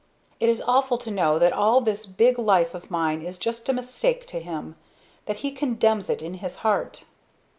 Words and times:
It 0.39 0.49
is 0.49 0.63
awful 0.65 0.97
to 0.97 1.11
know 1.11 1.37
that 1.37 1.53
all 1.53 1.79
this 1.79 2.07
big 2.07 2.39
life 2.39 2.73
of 2.73 2.89
mine 2.89 3.21
is 3.21 3.37
just 3.37 3.69
a 3.69 3.73
mistake 3.73 4.25
to 4.29 4.39
him 4.39 4.75
that 5.27 5.37
he 5.45 5.51
condemns 5.51 6.09
it 6.09 6.23
in 6.23 6.33
his 6.33 6.55
heart." 6.65 7.03